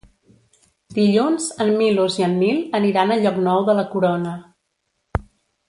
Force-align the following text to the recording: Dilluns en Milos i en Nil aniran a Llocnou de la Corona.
Dilluns 0.95 1.49
en 1.65 1.69
Milos 1.81 2.17
i 2.21 2.25
en 2.29 2.33
Nil 2.39 2.63
aniran 2.81 3.13
a 3.13 3.19
Llocnou 3.21 3.65
de 3.71 3.77
la 3.83 3.87
Corona. 3.95 4.33